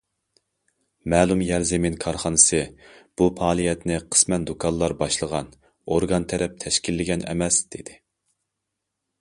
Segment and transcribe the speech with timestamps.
[1.13, 2.61] مەلۇم يەر- زېمىن كارخانىسى،
[3.21, 5.53] بۇ پائالىيەتنى قىسمەن دۇكانلار باشلىغان،
[5.93, 8.01] ئورگان تەرەپ تەشكىللىگەن ئەمەس، دېدى.